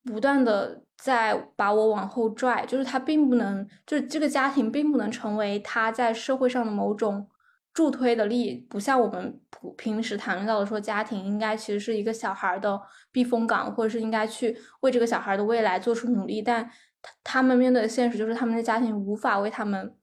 [0.05, 7.29] 不断的在把我往后拽，就是他并不能，就是这个家庭并不能成为他在社会上的某种。
[7.77, 12.81] 助推的力不像我们普平时谈论到的说家庭应该其实是一个小孩的
[13.13, 16.65] 避风港，或者是应该去为这个小孩的未来做出努力，但
[17.03, 19.95] 他他们面对的现实就是他们的家庭无法为他们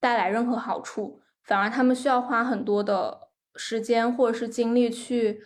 [0.00, 5.42] 带来任何好处，反而他们需要花很多的时间或者是精力去，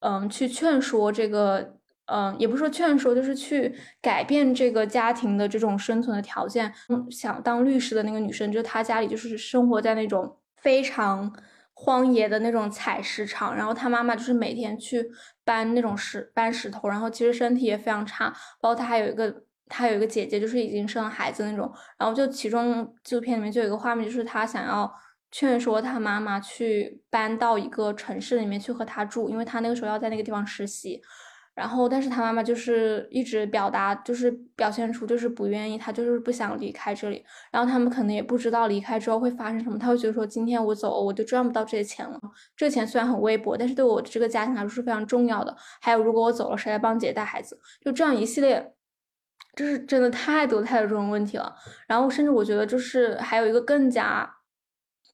[0.00, 6.70] 嗯，去劝说这个，嗯，也不是说劝说，就是去改变这个家庭的这种生存的条件。
[7.10, 10.36] 想当律师的那个女生，就她家里就是生活在那种。
[10.62, 11.32] 非常
[11.74, 15.04] 荒野的那种采石场，然后他妈妈就是每天去
[15.44, 24.92] 搬那种石搬石头，然后其实身体也非常差，包括他还有一个他有一个姐姐，就是已经生了孩子那种，然后就其中纪录片里面就有一个画面，就是他想要
[25.30, 31.00] 劝说他妈妈去搬到一个城市里面去和他住，因为他那个时候要在那个地方实习。
[31.54, 37.22] 然后，但是他妈妈就是一直表达，就是表现出就是不愿意，他就是不想离开这里。
[37.50, 42.18] 然后他们可能也不知道离开之后会发生什么，他会觉得说今天我走，我就赚不到这些钱了。
[42.56, 45.54] 这钱虽然很微薄，但是对我这个家庭来说是非常重要的。
[45.82, 47.60] 还有，如果我走了，谁来帮姐带孩子？
[47.84, 48.72] 就这样一系列，
[49.54, 51.54] 就是真的太多太多这种问题了。
[51.86, 54.36] 然后，甚至我觉得就是还有一个更加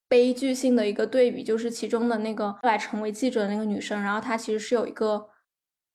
[0.07, 5.27] 悲剧性的一个对比，就是其中的那个后来成为记者的那个女生，然后她其实是有一个。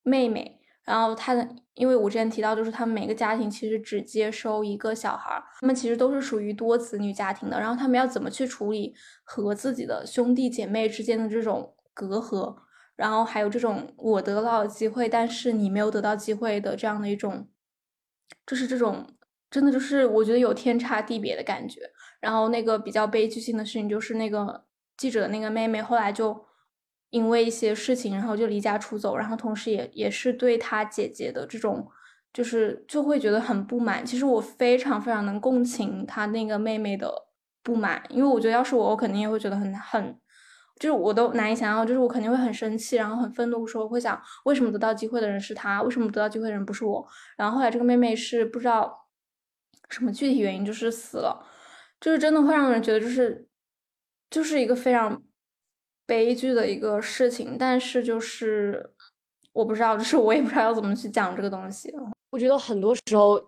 [0.03, 12.55] 妹妹，然后她的，因为我之前提到，就是他们每个家庭其实只接收一个小孩，他们其实都是属于多子女家庭的，然后他们要怎么去处理和自己的兄弟姐妹之间的这种隔阂，
[12.95, 17.47] 然后还有这种我得到了机会，但是你没有得到机会的这样的一种，
[18.45, 19.07] 就是这种
[19.49, 21.79] 真的就是我觉得有天差地别的感觉。
[22.19, 24.65] 然后那个比较悲剧性的事情就是那个
[24.97, 26.45] 记者的那个妹妹后来就。
[27.13, 31.88] 因为一些事情，然后就离家出走，然后同时也也是对他姐姐的这种，
[32.34, 34.04] 就是就会觉得很不满。
[34.04, 37.13] 其实我非常非常能共情他那个妹妹的
[37.62, 40.19] 不满，因为我觉得要是我，我肯定也会觉得很很，
[40.80, 47.08] 就是我都难以想象，就是我肯定会很生气，然后很愤怒，说会想为什么得到机会的人是他，为什么得到机会的人不是我？
[47.38, 49.08] 然后后来这个妹妹是不知道
[49.89, 51.45] 什么具体原因就是死了，
[52.02, 53.47] 就是真的会让人觉得就是
[54.32, 55.21] 就是一个非常。
[56.05, 58.91] 悲剧的一个事情，但是就是
[59.53, 61.93] 我不知道，就是我也不知道要怎么去讲这个东西。
[62.31, 63.41] 我觉得很多时候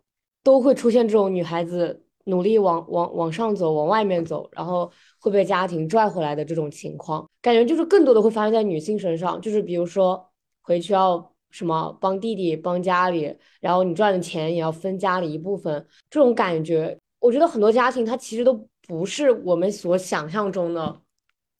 [0.43, 9.41] 都会出现这种女孩子努力往往往上走，往外面走，然后会被家庭拽回来的这种情况，感觉就是更多的会发生在女性身上。
[9.41, 10.23] 就是比如说
[10.61, 18.53] 回去要什么帮弟弟帮家里，然后你赚的钱也要分家里一部分，这种感觉，我觉得很多家庭它其实都
[18.87, 21.01] 不是我们所想象中的。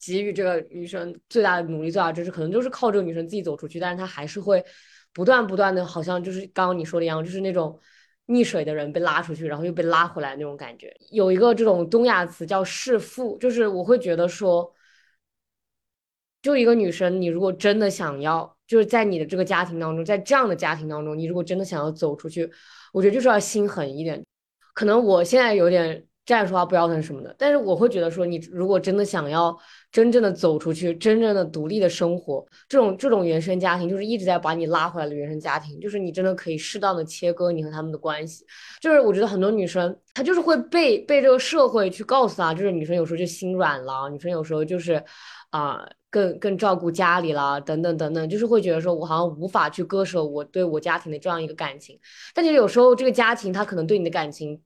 [0.06, 4.64] 给予这个女生最大的努力、最大的支持，可能就是靠这个女生自己走出去，但是她还是会
[5.12, 7.78] 不断不断的，好像就是刚刚你说的一样，就是那种
[8.28, 10.94] 溺水的人被拉出去，然后又被拉回来那种感觉。
[11.10, 14.72] 有一个这种东亚词叫弑父，就是我会觉得说，
[16.42, 22.50] 就一个女生，你如果真的想要，就是在你的这个家庭当中，在这样的家庭当中，你如果真的想要走出去，
[22.92, 24.24] 我觉得就是要心狠一点。
[24.74, 26.06] 可能我现在有点。
[26.26, 29.56] 站着说话不腰疼什么的，但是我会觉得说，你如果真的想要
[29.92, 38.44] 真正的走出去，真正的独立的生活，这种这种原生家庭就是一直在把你拉回来的原生家庭，就是你真的可以适当的切割你和他们的关系。
[38.80, 45.00] 就是我觉得很多女生她就是会被被这个社会去告诉她，就是女生有时候就心软了，女生有时候就是
[45.50, 51.96] 啊更更照顾家里啦，等等等等，就是会觉得说我好像无法去割舍我对我家庭的这样一个感情。
[52.34, 54.60] 但其实有时候这个家庭他可能对你的感情。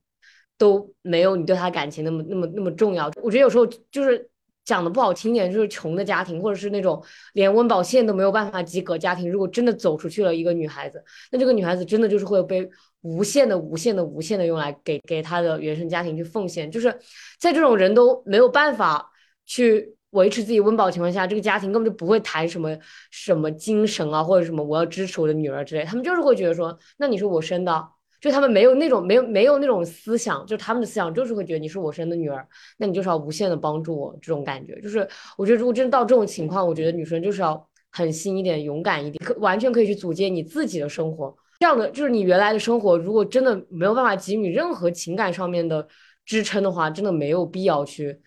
[0.61, 3.09] 都没有你对他感情那么那么那么重要。
[3.23, 4.29] 我觉得有时候就是
[4.63, 12.69] 讲的不好听点，就是穷的家庭，或者是那种连温饱线都没有办法及格家庭，如果真的走出去了一个女孩子，那这个女孩子真的就是会被
[13.01, 16.95] 无限的、无限的、无限的用来给给她的原生家庭去奉献，就是
[17.39, 19.09] 在这种人都没有办法
[19.47, 22.77] 去维持自己温饱情况下，这个家庭根本就不会谈什么
[23.09, 27.89] 什么精神啊，或者什么我要支持我的女儿之类，他们就是会觉得说，那你是我生的。
[28.21, 34.79] 就他们没有那种没有没有那种思想，就他们的思想就是会觉得你是我生的女儿，那你就是要无限的帮助我这种感觉。
[34.79, 34.99] 就是
[35.35, 41.35] 我觉得如果真的到这种情况，我觉得女生就是要狠心一点，勇敢一点，可完全可以去组建你自己的生活。
[41.59, 45.87] 这样的就是你原来的生活，如果真的没有办法给予任何情感上面的
[46.23, 48.21] 支撑的话，真的没有必要去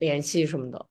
[0.00, 0.86] 联系什么的。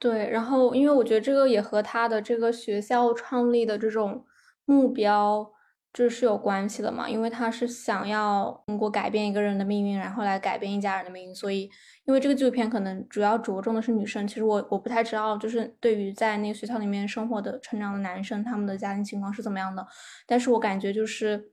[0.00, 4.26] 对，然后因为我觉得这个也和他的这个学校创立的这种
[4.64, 5.52] 目标。
[5.92, 7.08] 这是有关系的嘛？
[7.08, 11.34] 因为他是想要通过改变一个人的命运，然后来改变一家人的命运。
[11.34, 11.68] 所以，
[12.04, 14.24] 因为这个纪录片可能主要着重的是女生。
[14.24, 19.84] 其实我我不太知道，就是对于在那个学校里面生活的、成长的男生，他们的家庭情况是怎么样的。
[20.28, 21.50] 但是我感觉就是，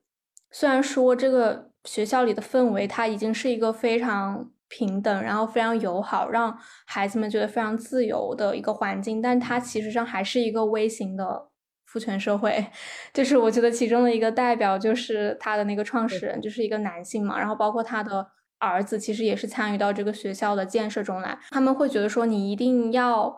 [0.51, 11.49] 虽然说这个学校里的氛围，它已经是一个非常平等，然后非常友好，让孩子们觉得非常自由的一个环境，但它其实上还是一个微型的。
[11.87, 12.67] 父权社会，
[13.13, 17.39] 就是我觉得其中的一个代表就是他的那个创始人，就是一个男性嘛。
[17.39, 18.27] 然后包括他的
[18.59, 21.39] 儿子，其实也是参与到这个学校的建设中来。
[21.49, 23.35] 他们会觉得说，你一定要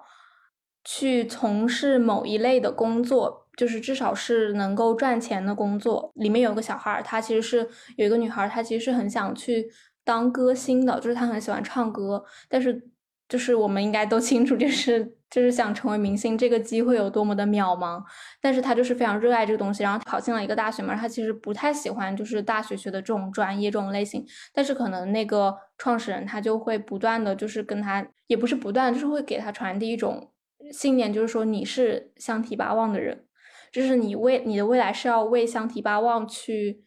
[0.83, 6.11] 去从事某一类的工作，就是至少是能够赚钱的工作。
[6.15, 9.69] 里面有个小孩，他其实是有一个女孩，她其实是很想去
[10.03, 12.89] 当歌星的，就是她很喜欢唱歌，但是
[13.29, 15.15] 就是我们应该都清楚，就是。
[15.29, 18.03] 就是想成为明星，这个机会有多么的渺茫，
[18.41, 30.31] 但是他就是非常热爱这个东西，然后考进了一个大学嘛，他其实不太喜欢就是大学学的这种专业这种类型，但是可能那个创始人他就会不断的就是跟他，也不是不断，就是会给他传递一种
[30.71, 33.25] 信念，就是说你是相提拔望的人，
[33.71, 36.81] 就是你未你的未来是要为相提拔望去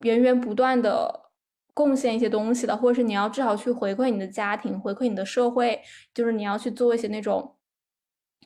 [0.00, 1.21] 源源不断的。
[1.74, 5.80] 贡献一些东西的，或者是你要至少去回馈你的家庭，回馈你的社会，
[6.12, 7.56] 就是你要去做一些那种，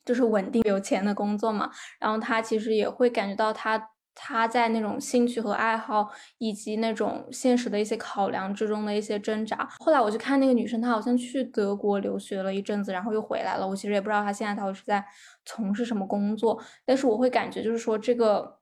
[0.05, 1.71] 就是稳定有钱的工作嘛。
[1.99, 6.09] 然后他其实也会感觉到他他在那种兴趣和爱好
[6.39, 9.69] 以及那种现实的一些考量之中的一些挣扎。
[9.81, 13.67] 后来我去看那个女生，她好像去德国留学了一阵子，然后又回来了。
[13.67, 15.05] 我其实也不知道她现在到底是在
[15.45, 18.61] 从事什么工作，但是我会感觉就是说这个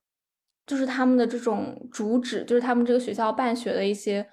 [0.65, 4.27] 就是他们的这种主旨，就是他们这个学校办学的一些。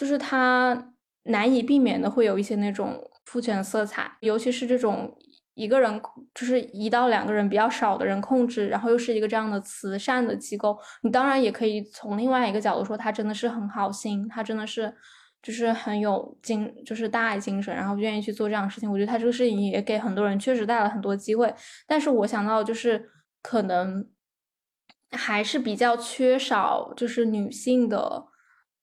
[0.00, 5.14] 就是他难以避免的会有一些那种父权色彩，尤其是这种
[5.52, 6.00] 一个人
[6.34, 14.90] 就是一到两个人比较少的人控制，然后又是一个这样的慈善的机构，你当然也可以从另外一个角度说，他真的是很好心，他真的是
[15.42, 18.90] 就是很有精，就是大爱精神，然后愿意去做这样的事情。
[18.90, 21.54] 我觉得他这个事情也给很多人确实带来很多机会，
[21.86, 23.10] 但是我想到就是
[23.42, 24.08] 可能
[25.10, 28.29] 还是比较缺少就是女性的。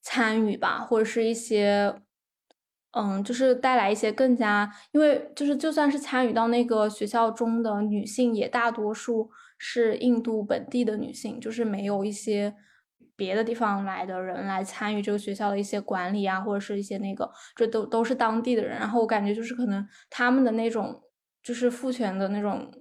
[0.09, 1.93] 参与吧，或者是一些，
[2.91, 12.55] 嗯，就是带来一些更加，因为就是就算是参与到那个学校中的女性，也大多数是印度本地的女性，就是没有一些
[13.17, 18.79] 别的地方来的人来参与这个学校的一些管理啊，或者是一些那个，这都都是当地的人。
[18.79, 21.03] 然后我感觉就是可能他们的那种
[21.43, 22.71] 就是父权的那种。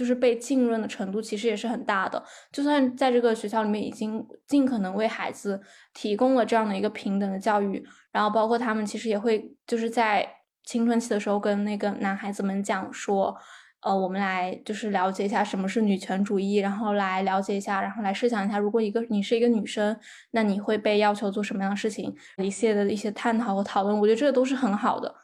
[0.00, 5.60] 就是被浸润的程度其实也是很大的，就算在这个学校里面已经尽可能为孩子
[5.92, 10.26] 提供了这样的一个平等的教育，然后包括他们其实也会就是在
[10.64, 13.36] 青春期的时候跟那个男孩子们讲说，
[13.82, 19.94] 呃，我们来就是了解一下什么是女权主义，然后来了解一下，然后来设想一下，如果一个你是一个女生，
[20.30, 25.14] 那你会被要求做什么样的事情，一系列的一些探讨和讨论，我觉得这个都是很好的。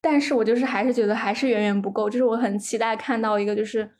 [0.00, 3.90] 但是我就是还是觉得还是远远不够，就是我很期待看到一个就是，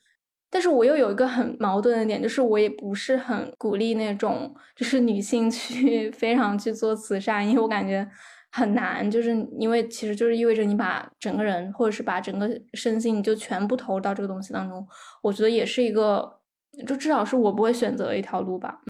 [0.51, 8.09] 但是我又有一个很矛盾的点，就是我也不是很鼓励那种就是 女性去 非常去做慈善，因为我感觉
[8.51, 14.87] 很难，就是因为其实就是意味着你把整个人或者是把整个身心就全部投入到这个东西当中，
[15.23, 16.41] 我觉得也是一个，
[16.87, 18.81] 就至少是我不会选择一条路吧。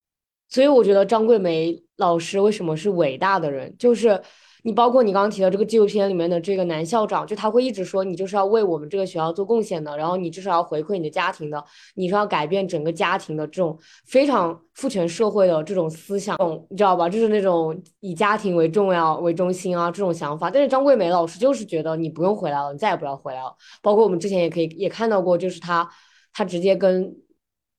[0.48, 4.20] 所以我觉得张桂梅老师为什么是伟大的人，就是。
[4.68, 16.36] 你包括你刚刚提到这个纪录片里面的这个男校长，就他会一直说你就是要为我们这个学校做贡献的，然后你至少要回馈你的家庭的，你是要改变整个家庭的这种非常父权社会的这种思想，
[16.68, 17.08] 你知道吧？
[17.08, 20.50] 就是那种以家庭为重要为中心啊这种想法。
[20.50, 23.56] 但是张桂梅老师就是觉得你不用回来了，你再也不要回来了。
[23.80, 25.88] 包括我们之前也可以也看到过，就是他
[26.34, 27.16] 他直接跟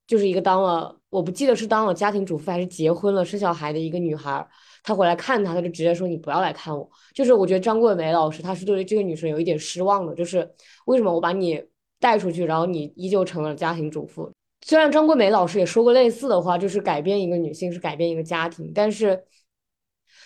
[0.07, 4.47] 就是一个当了我不记得是当了家庭主妇还是结婚了生小孩的一个女孩，
[4.83, 6.89] 他回来看他，他就直接说你不要来看我。
[7.13, 10.49] 就是我觉得张桂梅老师她是对这个女生有一点失望的，就是
[10.85, 11.63] 为什么我把你
[11.99, 14.31] 带出去，然后你依旧成了家庭主妇。
[14.65, 19.23] 虽然张桂梅老师也说过类似的话，就是改变一个女性是改变一个家庭，但是，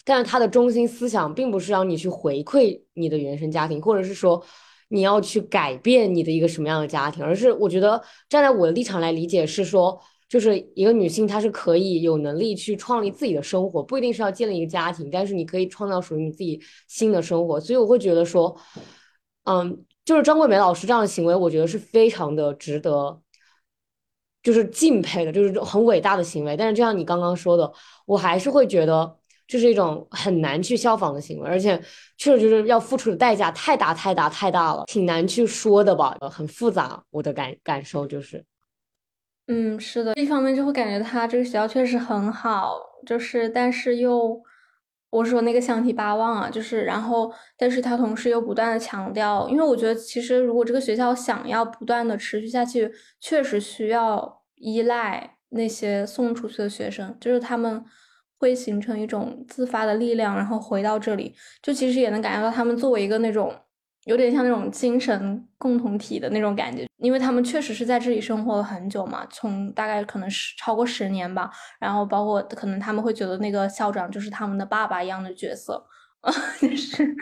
[0.03, 4.43] 但是她的中心思想并不是让你去回馈你的原生家庭，或者是说。
[4.89, 7.99] 你要去改变你的一个什么样的家庭，而是我觉得
[8.29, 9.99] 站在我的立场来理解是说，
[10.33, 17.59] 就是一个女性她是可以有能力去创立自己的生活，不一定是要建立一个家庭，但是你可以创造属于你自己新的生活。
[17.59, 18.57] 所以我会觉得说，
[19.43, 23.21] 嗯，就是张桂梅老师这样的行为，我觉得是非常的值得，
[24.41, 26.57] 就是敬佩的，就是很伟大的行为。
[26.57, 27.71] 但是就像你刚刚说的，
[28.07, 29.19] 我还是会觉得。
[29.45, 31.79] 这是一种很难去效仿的行为，而且
[32.17, 37.03] 确实就是要付出的代价太大太大太大了，挺难去说的吧，很复杂。
[37.11, 38.43] 我的感感受就是，
[39.47, 44.41] 嗯，是的，一方面就会感觉他这个学校确实很好，就是但是又，
[45.09, 52.89] 我说那个香提八望啊，就是然后，但是他同时又不断的强调，因为我觉得其实如果这个学校想要不断的持续下去，
[53.19, 57.83] 确实需要依赖那些送出去的学生，就是他们。
[58.39, 63.55] 会形成一种自发的力量，然后回到这里，就其实也能感觉到他们作为一个那种
[64.05, 71.49] 有点像那种精神共同体的那种感觉，因为他们确实是在这里生活了很久嘛，从大概可能是超过十年吧，
[71.79, 75.85] 然后包括可能他们会觉得那个校长就是他们的爸爸一样的角色，
[76.59, 77.15] 就是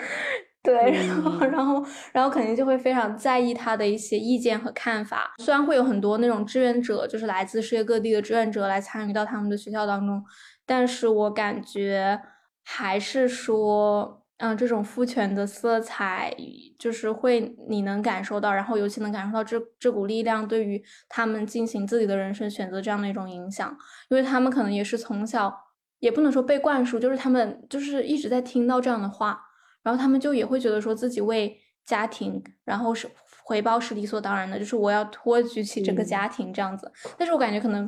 [0.64, 10.24] 对，然后然后然后肯定就会非常在意他的一些意见和看法，虽然会有很多那种志愿者，就是来自世界各地的志愿者来参与到他们的学校当中。
[10.66, 12.22] 但是我感觉
[12.64, 16.36] 还是说，嗯，这种父权的色彩
[16.80, 23.78] 就是会你能感受到，然后尤其能感受到这这股力量对于他们进行自己的人生选择这样的一种影响，
[24.10, 25.56] 因为他们可能也是从小
[26.00, 29.39] 也不能说被灌输，就是他们就是一直在听到这样的话，
[29.84, 33.08] 然后他们就也会觉得说自己为家庭，然后是
[33.44, 36.92] 回报是理所当然的，就是我要托举起这个家庭这样子。
[37.16, 37.88] 但是我感觉可能。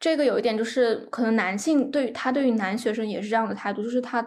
[0.00, 4.20] 这个有一点就是，可能男性对于他对于男学生也是这样的态度，就是他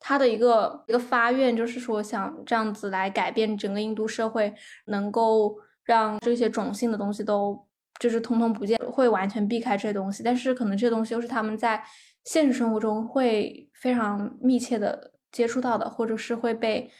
[0.00, 4.52] 他的一个一个发愿，就是说想这样子来改变整个印度社会，
[4.86, 7.66] 能够让这些种姓的东西都
[7.98, 10.22] 就是通通不见，会完全避开这些东西。
[10.22, 11.82] 但是可能这些东西又是他们在
[12.24, 16.90] 现实生活中会非常密切的接触到的，或者是会被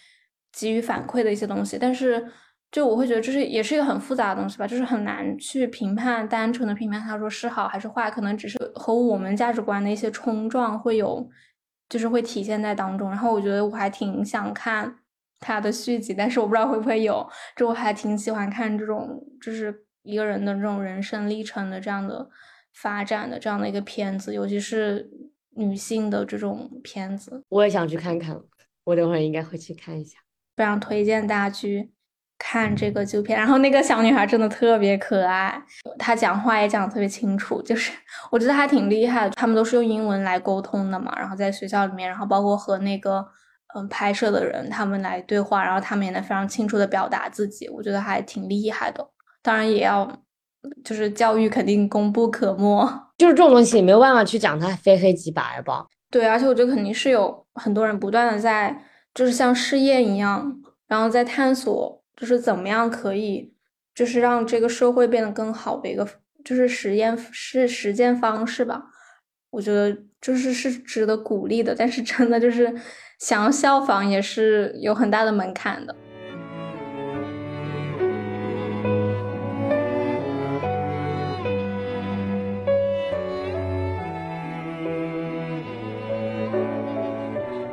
[0.53, 2.27] 给予反馈的一些东西，但是。
[2.71, 11.27] 就我会觉得这是也是一个很复杂的东西吧，就是很难去评判，单纯的评判他说是好还是坏，可能只是和我们价值观的一些冲撞会有，
[11.89, 13.09] 就是会体现在当中。
[13.09, 14.99] 然后我觉得我还挺想看
[15.41, 17.29] 他的续集，但是我不知道会不会有。
[17.57, 22.29] 就我还挺喜欢看这种，就是一个人的这种人生历程的这样的
[22.75, 25.11] 发展的这样的一个片子，尤其是
[25.51, 27.43] 女性的这种片子。
[27.49, 28.41] 我也想去看看，
[28.85, 30.19] 我等会儿应该会去看一下，
[30.57, 31.93] 非常推荐大家去。
[32.39, 35.61] 看这个纪录片，然后那个小女孩真的特别可爱，
[35.99, 37.91] 她讲话也讲得特别清楚，就是
[38.31, 39.35] 我觉得还挺厉害的。
[39.35, 43.27] 他们都是用英文来沟通的嘛，然后在学校里面，然后包括和那个
[43.75, 49.05] 嗯拍摄的人他们来对话，然后他们也能非常清楚的表达自己，我觉得还挺厉害的。
[49.43, 50.09] 当然也要
[50.85, 55.85] 就是教育肯定功不可没， 就是这种东西没有办法去讲它非黑即白吧。
[56.09, 58.75] 对，而且我觉得肯定是有很多人不断的在
[59.13, 61.98] 就是像试验一样，然后在探索。
[62.21, 63.55] 就是怎么样可以，
[63.95, 66.07] 就是让这个社会变得更好的一个，
[66.45, 68.83] 就是实验是实践方式吧。
[69.51, 72.75] 我觉得就是是值得鼓励的，但是真的就是
[73.21, 75.95] 想要效仿也是有很大的门槛的。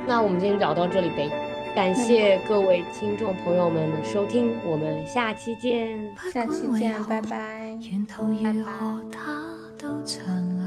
[0.08, 1.45] 那我们今天聊到这里呗。
[1.76, 7.78] 感谢各位听众朋友们的收听，我们下期见，下期见，拜拜。
[7.82, 9.43] 沿途如何它
[9.78, 10.26] 都长
[10.57, 10.65] 流，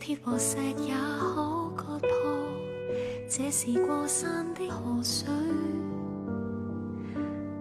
[0.00, 0.94] 铁和石也
[1.28, 2.08] 可割破，
[3.28, 5.28] 这是过山的河水。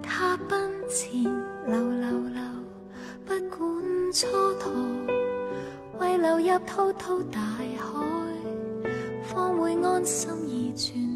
[0.01, 1.21] 它奔前
[1.65, 2.41] 流流流，
[3.25, 3.69] 不管
[4.13, 4.25] 蹉
[4.57, 4.69] 跎，
[5.99, 7.65] 为流入滔滔大海，
[9.23, 11.06] 方会安心而存。